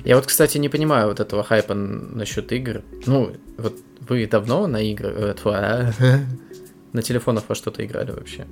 [0.04, 2.82] Я вот, кстати, не понимаю вот этого хайпа насчет игр.
[3.06, 3.76] Ну, вот
[4.08, 5.90] вы давно на игры, э, а,
[6.92, 8.46] на телефонах во что-то играли вообще?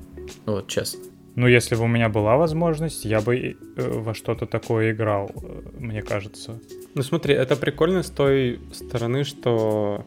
[0.47, 1.01] Ну вот честно.
[1.41, 5.63] Ну, если бы у меня была возможность, я бы э, во что-то такое играл, э,
[5.79, 6.61] мне кажется.
[6.95, 10.05] Ну смотри, это прикольно с той стороны, что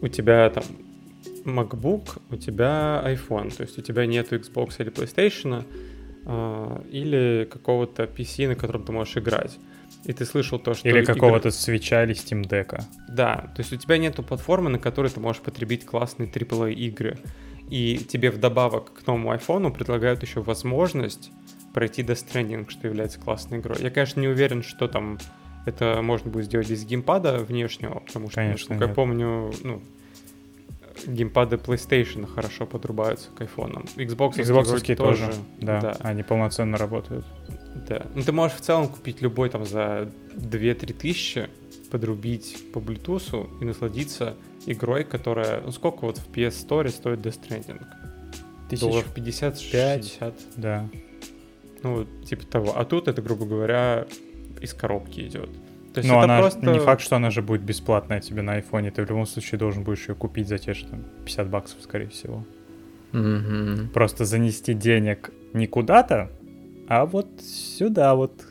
[0.00, 0.64] у тебя там
[1.44, 5.64] MacBook, у тебя iPhone, то есть у тебя нету Xbox или PlayStation,
[6.24, 9.58] а, или какого-то PC, на котором ты можешь играть.
[10.06, 10.88] И ты слышал то, что...
[10.88, 12.80] Или какого-то свеча или Steam Deck.
[13.08, 17.18] Да, то есть у тебя нету платформы, на которой ты можешь потребить классные AAA игры.
[17.68, 21.30] И тебе вдобавок к новому айфону предлагают еще возможность
[21.74, 23.78] пройти Death Stranding, что является классной игрой.
[23.80, 25.18] Я, конечно, не уверен, что там
[25.66, 28.96] это можно будет сделать без геймпада внешнего, потому что, Конечно, насколько я нет.
[28.96, 29.82] помню, ну,
[31.06, 33.84] геймпады PlayStation хорошо подрубаются к айфонам.
[33.96, 35.96] Xbox Xbox тоже, да, да.
[36.00, 37.26] они полноценно работают.
[37.88, 38.06] Да.
[38.14, 41.50] Ну, ты можешь в целом купить любой там за 2-3 тысячи,
[41.90, 44.34] подрубить по Bluetooth и насладиться
[44.66, 45.60] игрой, которая...
[45.62, 47.82] Ну, сколько вот в PS Store стоит Death Stranding?
[48.80, 49.70] Долларов 50-60?
[49.70, 50.18] пять.
[50.56, 50.88] Да.
[51.82, 52.76] Ну, вот типа того.
[52.76, 54.06] А тут это, грубо говоря,
[54.60, 55.50] из коробки идет.
[55.94, 56.70] То есть Но это она просто...
[56.72, 58.90] не факт, что она же будет бесплатная тебе на айфоне.
[58.90, 62.08] Ты в любом случае должен будешь ее купить за те же там 50 баксов, скорее
[62.08, 62.44] всего.
[63.12, 63.90] Мгм.
[63.94, 66.30] Просто занести денег не куда-то,
[66.88, 68.44] а вот сюда вот.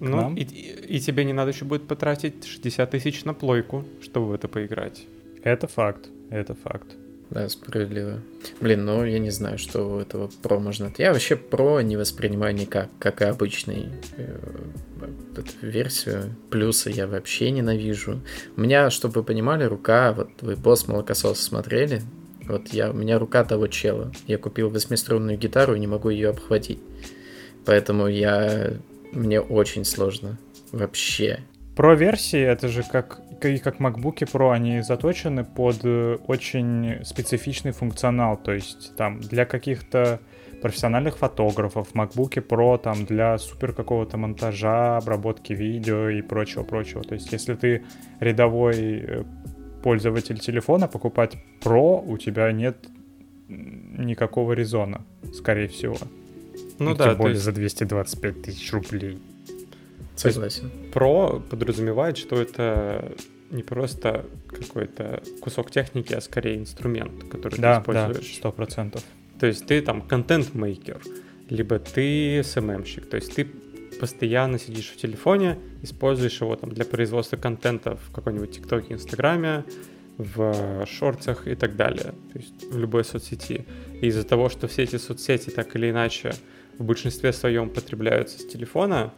[0.00, 0.34] Ну, нам.
[0.36, 4.32] и, и- и тебе не надо еще будет потратить 60 тысяч на плойку, чтобы в
[4.32, 5.06] это поиграть.
[5.42, 6.86] Это факт, это факт.
[7.30, 8.20] Да, справедливо.
[8.60, 10.92] Блин, ну я не знаю, что у этого про можно.
[10.96, 14.38] Я вообще про не воспринимаю никак, как и обычный э,
[15.36, 16.36] эту версию.
[16.50, 18.20] Плюсы я вообще ненавижу.
[18.56, 22.00] У меня, чтобы вы понимали, рука, вот вы босс молокосос смотрели,
[22.46, 24.12] вот я, у меня рука того чела.
[24.28, 26.78] Я купил восьмиструнную гитару и не могу ее обхватить.
[27.64, 28.74] Поэтому я...
[29.16, 30.36] Мне очень сложно.
[30.72, 31.40] Вообще.
[31.74, 37.72] Про версии это же как и как MacBook Pro, они заточены под э, очень специфичный
[37.72, 38.36] функционал.
[38.36, 40.20] То есть там для каких-то
[40.60, 47.02] профессиональных фотографов, MacBook Pro там для супер какого-то монтажа, обработки видео и прочего-прочего.
[47.02, 47.84] То есть если ты
[48.20, 49.24] рядовой э,
[49.82, 52.76] пользователь телефона, покупать Pro у тебя нет
[53.48, 55.96] никакого резона, скорее всего.
[56.78, 59.18] Ну, тем да, то более есть за 225 тысяч рублей.
[60.14, 60.70] Согласен.
[60.92, 63.12] Pro подразумевает, что это
[63.50, 68.36] не просто какой-то кусок техники, а скорее инструмент, который Да, ты да, используешь.
[68.36, 69.02] сто процентов.
[69.38, 71.00] То есть ты там контент-мейкер,
[71.50, 73.46] либо ты SMM-щик, то есть ты
[74.00, 79.64] постоянно сидишь в телефоне, используешь его там для производства контента в какой-нибудь ТикТоке, Инстаграме,
[80.18, 83.66] в шортах и так далее, то есть в любой соцсети.
[84.00, 86.34] И из-за того, что все эти соцсети так или иначе
[86.78, 89.12] в большинстве своем потребляются с телефона,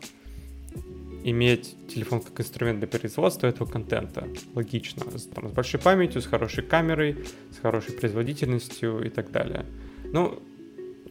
[1.24, 4.28] иметь телефон как инструмент для производства этого контента.
[4.54, 5.04] Логично.
[5.04, 7.16] Там, с большой памятью, с хорошей камерой,
[7.52, 9.66] с хорошей производительностью и так далее.
[10.12, 10.42] Ну,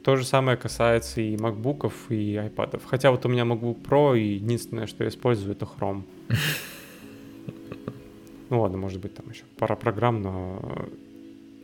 [0.04, 2.86] то же самое касается и макбуков, и айпадов.
[2.86, 6.04] Хотя вот у меня MacBook Pro, и единственное, что я использую, это Chrome.
[8.50, 10.88] Ну ладно, может быть, там еще пара программ, но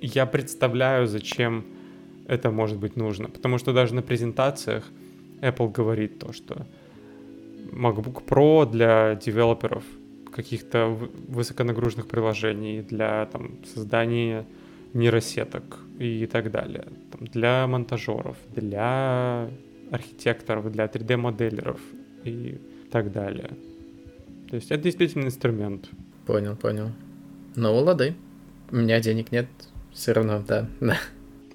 [0.01, 1.63] я представляю, зачем
[2.27, 3.29] это может быть нужно.
[3.29, 4.83] Потому что даже на презентациях
[5.41, 6.65] Apple говорит то, что
[7.71, 9.83] MacBook Pro для девелоперов
[10.33, 10.87] каких-то
[11.27, 14.45] высоконагруженных приложений, для там, создания
[14.93, 16.85] нейросеток и так далее.
[17.11, 19.49] Там, для монтажеров, для
[19.91, 21.79] архитекторов, для 3D-моделеров
[22.23, 22.59] и
[22.91, 23.51] так далее.
[24.49, 25.89] То есть это действительно инструмент.
[26.25, 26.91] Понял, понял.
[27.55, 28.15] Ну, лады.
[28.71, 29.47] У меня денег нет.
[29.91, 30.67] Все равно, да.
[30.79, 30.97] да.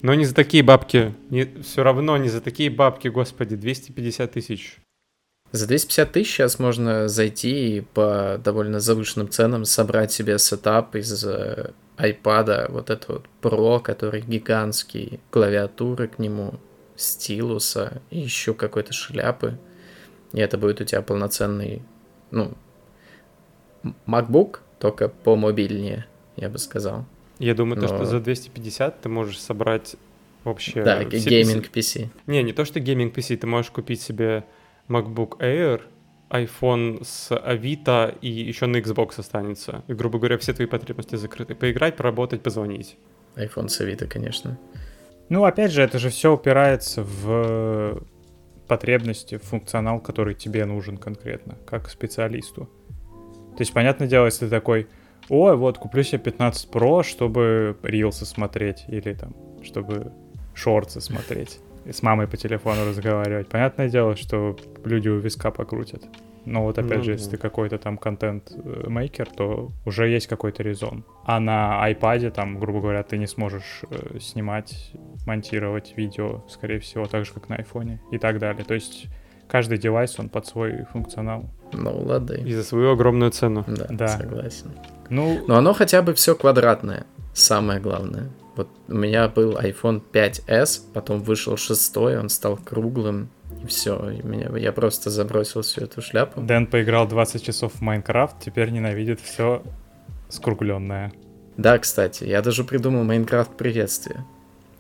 [0.03, 1.15] Но не за такие бабки.
[1.63, 4.79] все равно не за такие бабки, господи, 250 тысяч.
[5.51, 11.25] За 250 тысяч сейчас можно зайти и по довольно завышенным ценам собрать себе сетап из
[11.25, 16.61] э, iPad, вот это вот Pro, который гигантский, клавиатуры к нему,
[16.97, 19.59] стилуса и еще какой-то шляпы.
[20.33, 21.83] И это будет у тебя полноценный,
[22.31, 22.53] ну,
[24.07, 26.07] MacBook, только помобильнее,
[26.37, 27.07] я бы сказал.
[27.39, 29.97] Я думаю, то, Но- что за 250 ты можешь собрать
[30.45, 30.83] вообще...
[30.83, 31.29] да, PC.
[31.29, 32.09] gaming PC.
[32.27, 34.45] Не, не то, что gaming PC, ты можешь купить себе
[34.89, 35.83] MacBook Air,
[36.31, 39.83] iPhone с Авито и еще на Xbox останется.
[39.89, 41.55] И, грубо говоря, все твои потребности закрыты.
[41.55, 42.97] Поиграть, поработать, позвонить.
[43.37, 44.59] iPhone с Авито, конечно.
[45.29, 48.03] Ну, опять же, это же все упирается в
[48.67, 52.69] потребности, в функционал, который тебе нужен конкретно, как специалисту.
[53.57, 54.87] То есть, понятное дело, если ты такой,
[55.29, 60.13] ой, вот, куплю себе 15 Pro, чтобы рилсы смотреть, или там, чтобы
[60.55, 63.49] шорты смотреть, и с мамой по телефону разговаривать.
[63.49, 66.03] Понятное дело, что люди у виска покрутят.
[66.45, 67.13] Но вот опять Ну же, да.
[67.13, 71.05] если ты какой-то там контент-мейкер, то уже есть какой-то резон.
[71.25, 74.93] А на iPad, там, грубо говоря, ты не сможешь э, снимать,
[75.27, 78.65] монтировать видео, скорее всего, так же, как на айфоне и так далее.
[78.65, 79.07] То есть
[79.47, 81.45] каждый девайс, он под свой функционал.
[81.75, 82.41] Ну, лады.
[82.41, 83.65] И за свою огромную цену.
[83.67, 84.09] Да, Да.
[84.09, 84.71] согласен.
[85.11, 87.07] Ну, Но оно хотя бы все квадратное.
[87.35, 88.29] Самое главное.
[88.57, 93.31] Вот у меня был iPhone 5s, потом вышел шестой, он стал круглым,
[93.63, 93.97] и все.
[94.25, 96.41] меня, я просто забросил всю эту шляпу.
[96.41, 99.63] Дэн поиграл 20 часов в Майнкрафт, теперь ненавидит все
[100.29, 101.13] скругленное.
[101.57, 104.25] Да, кстати, я даже придумал Майнкрафт приветствие.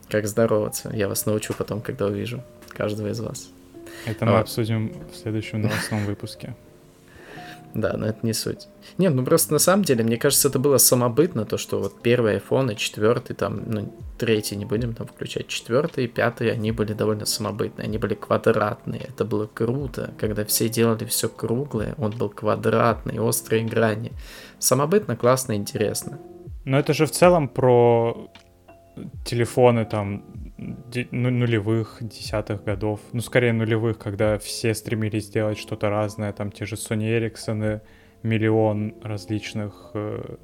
[0.08, 0.90] Как здороваться.
[0.92, 2.42] Я вас научу потом, когда увижу.
[2.70, 3.50] Каждого из вас.
[4.06, 4.40] Это мы А.
[4.40, 6.54] обсудим в следующем новостном выпуске.
[7.74, 8.68] Да, но это не суть.
[8.96, 12.36] Не, ну просто на самом деле, мне кажется, это было самобытно, то, что вот первый
[12.36, 16.92] iPhone и четвертый, там, ну, третий не будем там включать, четвертый и пятый, они были
[16.92, 22.30] довольно самобытные, они были квадратные, это было круто, когда все делали все круглое, он был
[22.30, 24.12] квадратный, острые грани.
[24.58, 26.18] Самобытно, классно, интересно.
[26.64, 28.30] Но это же в целом про
[29.24, 30.24] телефоны там
[30.58, 33.00] ну, нулевых, десятых годов.
[33.12, 36.32] Ну, скорее нулевых, когда все стремились сделать что-то разное.
[36.32, 37.80] Там те же Sony Ericsson
[38.22, 40.36] миллион различных э,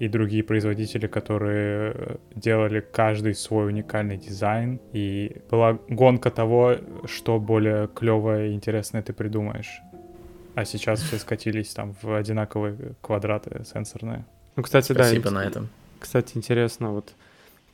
[0.00, 4.80] и другие производители, которые делали каждый свой уникальный дизайн.
[4.92, 9.80] И была гонка того, что более клевое и интересное ты придумаешь.
[10.56, 14.24] А сейчас все скатились там в одинаковые квадраты сенсорные.
[14.56, 15.30] Ну, кстати, Спасибо да.
[15.30, 15.68] на этом.
[15.98, 17.14] Кстати, интересно, вот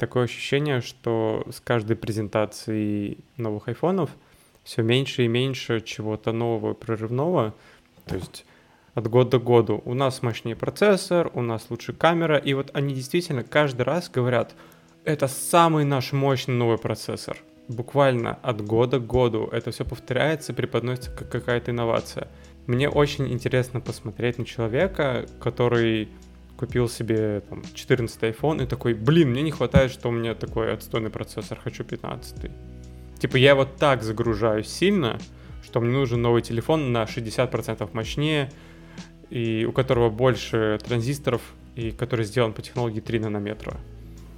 [0.00, 4.10] такое ощущение, что с каждой презентацией новых айфонов
[4.64, 7.54] все меньше и меньше чего-то нового, прорывного.
[8.06, 8.46] То есть
[8.94, 12.94] от года к году у нас мощнее процессор, у нас лучше камера, и вот они
[12.94, 14.54] действительно каждый раз говорят,
[15.04, 17.36] это самый наш мощный новый процессор.
[17.68, 22.28] Буквально от года к году это все повторяется, преподносится как какая-то инновация.
[22.66, 26.08] Мне очень интересно посмотреть на человека, который
[26.60, 30.74] купил себе там, 14 iPhone и такой, блин, мне не хватает, что у меня такой
[30.74, 32.50] отстойный процессор, хочу 15.
[33.18, 35.18] Типа я вот так загружаюсь сильно,
[35.64, 38.50] что мне нужен новый телефон на 60% мощнее,
[39.30, 41.40] и у которого больше транзисторов,
[41.76, 43.76] и который сделан по технологии 3 нанометра.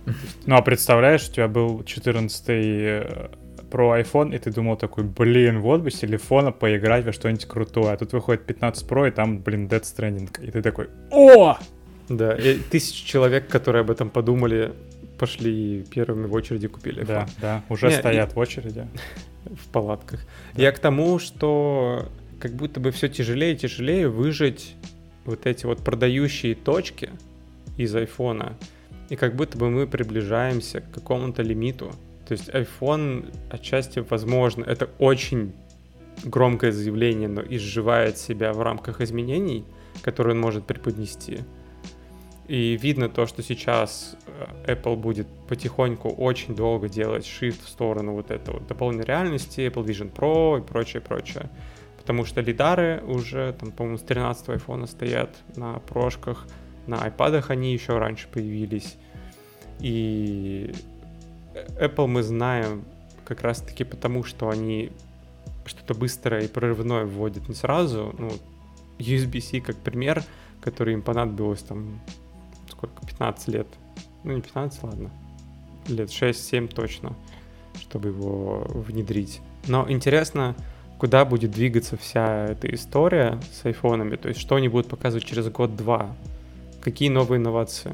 [0.46, 3.30] Ну а представляешь, у тебя был 14 э,
[3.68, 7.92] Pro iPhone, и ты думал такой, блин, вот бы с телефона поиграть во что-нибудь крутое.
[7.92, 10.30] А тут выходит 15 Pro, и там, блин, Dead Stranding.
[10.46, 11.56] И ты такой, о!
[12.16, 14.72] Да, и тысячи человек, которые об этом подумали,
[15.18, 17.05] пошли первыми в очереди купили.
[17.05, 18.87] Да, да, уже Не, стоят и- в очереди.
[19.44, 20.20] в палатках.
[20.57, 22.09] Я к тому, что
[22.40, 24.75] как будто бы все тяжелее и тяжелее выжить
[25.25, 27.11] вот эти вот продающие точки
[27.77, 28.55] из айфона.
[29.09, 31.92] И как будто бы мы приближаемся к какому-то лимиту.
[32.27, 35.53] То есть iPhone отчасти возможно, это очень
[36.25, 39.64] громкое заявление, но изживает себя в рамках изменений,
[40.03, 41.40] которые он может преподнести.
[42.53, 48.12] И видно то, что сейчас э, Apple будет потихоньку очень долго делать shift в сторону
[48.12, 51.49] вот этого дополненной реальности, Apple Vision Pro и прочее, прочее.
[51.97, 56.47] Потому что лидары уже, там, по-моему, с 13 айфона стоят на прошках,
[56.87, 58.97] на iPad они еще раньше появились.
[59.81, 60.75] И
[61.81, 62.85] Apple мы знаем
[63.25, 64.93] как раз-таки потому, что они
[65.65, 68.15] что-то быстрое и прорывное вводят не сразу.
[68.19, 68.31] Ну,
[68.99, 70.23] USB-C как пример,
[70.61, 71.99] который им понадобилось там
[72.72, 73.66] сколько, 15 лет.
[74.24, 75.11] Ну, не 15, ладно.
[75.88, 77.14] Лет 6-7 точно,
[77.80, 79.40] чтобы его внедрить.
[79.66, 80.56] Но интересно,
[80.98, 85.48] куда будет двигаться вся эта история с айфонами, то есть что они будут показывать через
[85.48, 86.14] год-два,
[86.80, 87.92] какие новые инновации.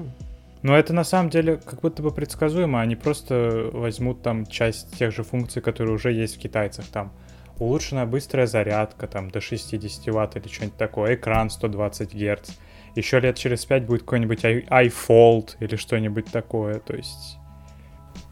[0.62, 2.80] Но это на самом деле как будто бы предсказуемо.
[2.80, 6.86] Они просто возьмут там часть тех же функций, которые уже есть в китайцах.
[6.86, 7.12] Там
[7.58, 12.50] улучшенная быстрая зарядка там до 60 ватт или что-нибудь такое, экран 120 герц.
[12.98, 16.80] Еще лет через 5 будет какой-нибудь iFold или что-нибудь такое.
[16.80, 17.38] То есть,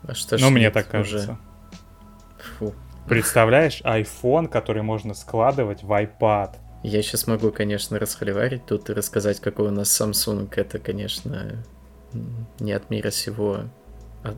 [0.06, 0.92] А что ну мне так уже?
[0.92, 1.38] кажется.
[2.58, 2.74] Фу.
[3.08, 6.56] Представляешь, iPhone, который можно складывать в iPad.
[6.82, 10.52] Я сейчас могу, конечно, расхоливарить тут и рассказать, какой у нас Samsung.
[10.56, 11.62] Это, конечно,
[12.58, 13.60] не от мира сего.
[14.24, 14.34] А-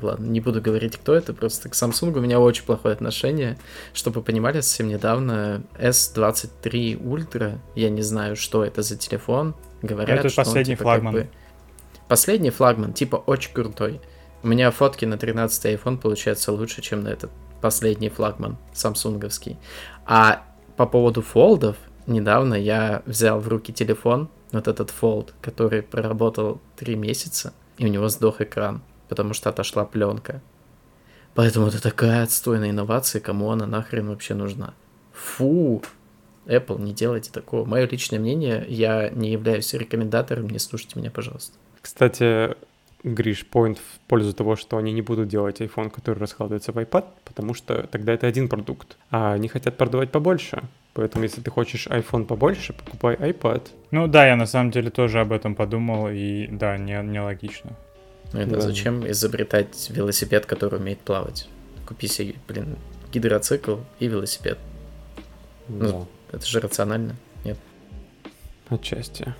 [0.00, 3.58] Ладно, не буду говорить, кто это, просто к Samsung у меня очень плохое отношение.
[3.92, 10.20] Чтобы вы понимали, совсем недавно S23 Ultra, я не знаю, что это за телефон, говорят,
[10.20, 11.12] Это что он, последний типа, как флагман.
[11.14, 11.28] бы-
[12.08, 14.00] Последний флагман, типа, очень крутой.
[14.42, 19.56] У меня фотки на 13 iPhone получаются лучше, чем на этот последний флагман самсунговский.
[20.04, 20.44] А
[20.76, 26.96] по поводу фолдов, недавно я взял в руки телефон, вот этот фолд, который проработал 3
[26.96, 28.82] месяца, и у него сдох экран,
[29.12, 30.40] потому что отошла пленка.
[31.34, 34.72] Поэтому это такая отстойная инновация, кому она нахрен вообще нужна.
[35.12, 35.82] Фу!
[36.46, 37.66] Apple, не делайте такого.
[37.66, 41.58] Мое личное мнение, я не являюсь рекомендатором, не слушайте меня, пожалуйста.
[41.82, 42.56] Кстати,
[43.04, 47.04] Гриш, поинт в пользу того, что они не будут делать iPhone, который раскладывается в iPad,
[47.26, 50.62] потому что тогда это один продукт, а они хотят продавать побольше.
[50.94, 53.68] Поэтому, если ты хочешь iPhone побольше, покупай iPad.
[53.90, 57.76] Ну да, я на самом деле тоже об этом подумал, и да, не, нелогично.
[58.32, 58.60] Ну это Да.
[58.60, 61.48] зачем изобретать велосипед, который умеет плавать?
[61.86, 62.76] Купи себе, блин,
[63.12, 64.58] гидроцикл и велосипед.
[65.68, 67.14] Ну, Это же рационально.
[67.44, 67.58] Нет.
[68.70, 69.34] Отчасти.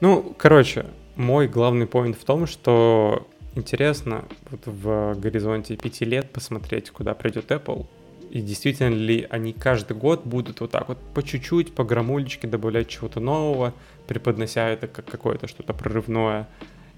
[0.00, 6.90] Ну, короче, мой главный поинт в том, что интересно вот в горизонте пяти лет посмотреть,
[6.90, 7.86] куда придет Apple.
[8.30, 12.88] И действительно ли они каждый год будут вот так вот по чуть-чуть, по грамулечке добавлять
[12.88, 13.74] чего-то нового,
[14.06, 16.48] преподнося это как какое-то что-то прорывное.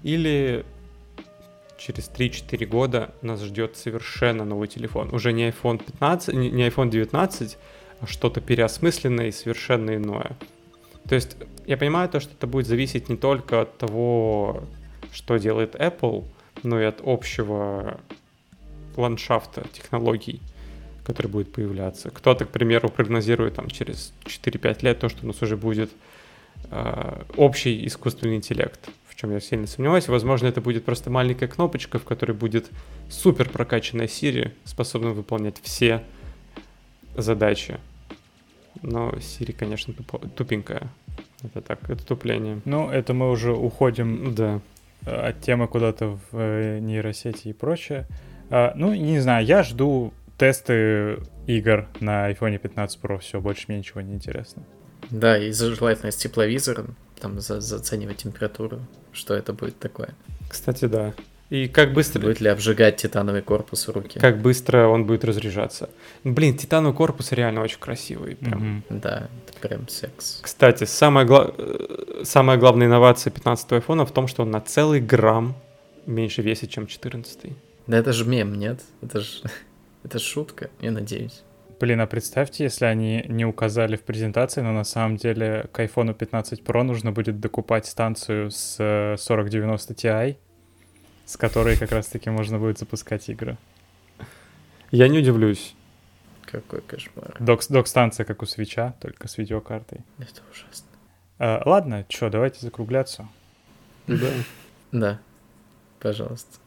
[0.03, 0.65] Или
[1.85, 5.13] через 3-4 года нас ждет совершенно новый телефон.
[5.13, 7.57] Уже не iPhone 15, не iPhone 19,
[8.01, 10.35] а что-то переосмысленное и совершенно иное.
[11.07, 14.63] То есть я понимаю то, что это будет зависеть не только от того,
[15.11, 16.25] что делает Apple,
[16.63, 17.99] но и от общего
[18.95, 20.41] ландшафта технологий,
[21.05, 22.09] который будет появляться.
[22.09, 25.91] Кто-то, к примеру, прогнозирует там через 4-5 лет то, что у нас уже будет
[26.71, 30.07] э, общий искусственный интеллект, в чем я сильно сомневаюсь.
[30.09, 32.69] Возможно, это будет просто маленькая кнопочка, в которой будет
[33.09, 36.03] супер прокачанная Siri, способная выполнять все
[37.15, 37.77] задачи.
[38.81, 40.89] Но Siri, конечно, тупо- тупенькая.
[41.43, 42.59] Это так, это тупление.
[42.65, 44.59] Ну, это мы уже уходим Да.
[45.05, 48.07] от темы куда-то в э, нейросети и прочее.
[48.49, 53.19] А, ну, не знаю, я жду тесты игр на iPhone 15 Pro.
[53.19, 54.63] Все, больше мне ничего не интересно.
[55.09, 58.79] Да, и желательно с тепловизором, там за- заценивать температуру,
[59.11, 60.09] что это будет такое.
[60.49, 61.13] Кстати, да.
[61.51, 64.19] И как быстро, Будет ли обжигать титановый корпус в руки?
[64.19, 65.89] как быстро он будет разряжаться.
[66.23, 68.35] Блин, титановый корпус реально очень красивый.
[68.35, 68.59] Прям.
[68.89, 68.99] Мгм.
[69.01, 70.39] Да, это прям секс.
[70.41, 74.99] Кстати, самая, гла- э, самая главная инновация 15 айфона в том, что он на целый
[74.99, 75.55] грамм
[76.07, 77.53] меньше весит, чем 14
[77.87, 78.79] Да это же мем, нет?
[79.03, 79.43] Это же
[80.03, 81.43] это шутка, я надеюсь.
[81.79, 86.13] Блин, а представьте, если они не указали в презентации, но на самом деле к iPhone
[86.13, 90.37] 15 Pro нужно будет докупать станцию с э, 4090 Ti,
[91.25, 93.57] с которой как раз-таки можно будет запускать игры.
[94.91, 95.75] Я не удивлюсь.
[96.45, 97.35] Какой кошмар.
[97.39, 99.99] Док, док-станция, как у свеча, только с видеокартой.
[100.17, 100.87] Это ужасно.
[101.39, 103.27] Э, ладно, что, давайте закругляться.
[104.07, 104.29] Да.
[104.91, 105.19] Да,
[105.99, 106.59] пожалуйста.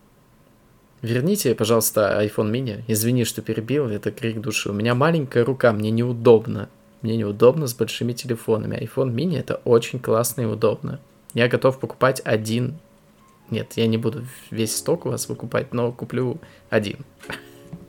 [1.02, 2.82] Верните, пожалуйста, iPhone mini.
[2.88, 4.70] Извини, что перебил, это крик души.
[4.70, 6.68] У меня маленькая рука, мне неудобно.
[7.02, 8.76] Мне неудобно с большими телефонами.
[8.76, 10.98] iPhone mini это очень классно и удобно.
[11.34, 12.78] Я готов покупать один.
[13.50, 16.38] Нет, я не буду весь сток у вас выкупать, но куплю
[16.68, 17.04] один.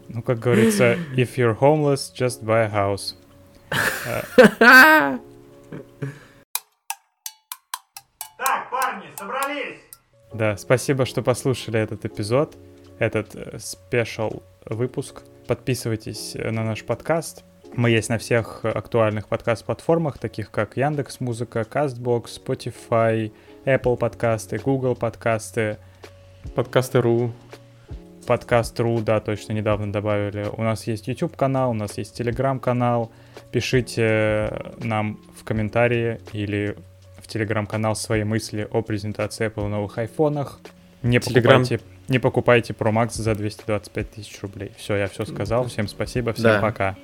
[0.07, 3.15] Ну, как говорится, if you're homeless, just buy a house.
[8.37, 9.79] Так, парни, собрались!
[10.33, 12.55] Да, спасибо, что послушали этот эпизод,
[12.99, 15.23] этот э, спешл выпуск.
[15.47, 17.43] Подписывайтесь э, на наш подкаст.
[17.73, 23.31] Мы есть на всех э, актуальных подкаст-платформах, таких как Яндекс Музыка, Castbox, Spotify,
[23.65, 25.77] Apple подкасты, Google подкасты,
[26.55, 27.31] Подкасты.ру.
[28.25, 30.47] подкаст.ру, да, точно недавно добавили.
[30.55, 33.11] У нас есть YouTube канал, у нас есть Telegram канал.
[33.51, 36.77] Пишите нам в комментарии или
[37.17, 40.59] в Telegram канал свои мысли о презентации Apple новых айфонах.
[41.01, 41.79] Не Telegram- покупайте,
[42.09, 44.71] не покупайте Pro Max за 225 тысяч рублей.
[44.77, 45.67] Все, я все сказал.
[45.67, 46.61] Всем спасибо, всем Да.
[46.61, 46.95] пока.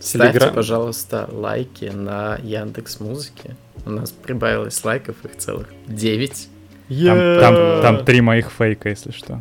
[0.00, 3.56] Ставьте, Телеграм- пожалуйста, лайки на Яндекс Музыке.
[3.86, 6.48] У нас прибавилось лайков, их целых 9.
[6.88, 9.40] Там, там, там три моих фейка, если что.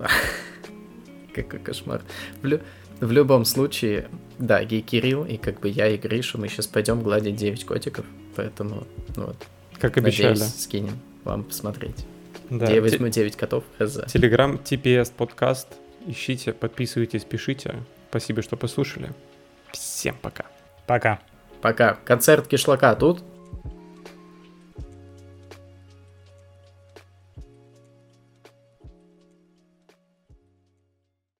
[1.34, 2.02] Какой кошмар.
[2.42, 2.60] В, лю-
[3.00, 7.02] в любом случае, да, Гей Кирилл и как бы я и Гриша, мы сейчас пойдем
[7.02, 8.04] гладить 9 котиков,
[8.36, 8.86] поэтому,
[9.16, 9.36] ну вот,
[9.78, 10.30] Как обещали.
[10.30, 12.06] надеюсь, скинем вам посмотреть.
[12.50, 12.66] Да.
[12.66, 14.06] Я Те- возьму 9 котов за.
[14.06, 15.68] Телеграм TPS подкаст.
[16.06, 17.74] Ищите, подписывайтесь, пишите.
[18.10, 19.10] Спасибо, что послушали.
[19.72, 20.46] Всем пока.
[20.86, 21.20] Пока.
[21.60, 21.94] Пока.
[22.04, 23.22] Концерт кишлака тут.